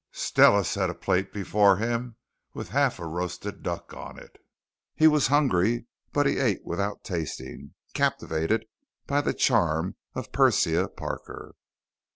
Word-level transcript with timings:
Stella 0.11 0.65
set 0.65 0.89
a 0.89 0.95
plate 0.95 1.31
before 1.31 1.77
him 1.77 2.15
with 2.55 2.69
half 2.69 2.97
a 2.97 3.05
roasted 3.05 3.61
duck 3.61 3.93
on 3.93 4.17
it. 4.17 4.37
He 4.95 5.05
was 5.05 5.27
hungry, 5.27 5.85
but 6.11 6.25
he 6.25 6.39
ate 6.39 6.65
without 6.65 7.03
tasting, 7.03 7.75
captivated 7.93 8.65
by 9.05 9.21
the 9.21 9.35
charm 9.35 9.97
of 10.15 10.31
Persia 10.31 10.87
Parker. 10.97 11.53